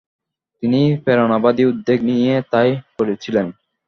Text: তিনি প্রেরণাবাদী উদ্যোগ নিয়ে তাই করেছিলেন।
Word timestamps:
তিনি 0.63 0.81
প্রেরণাবাদী 1.03 1.63
উদ্যোগ 1.65 1.99
নিয়ে 2.01 2.33
তাই 2.51 2.69
করেছিলেন। 2.97 3.47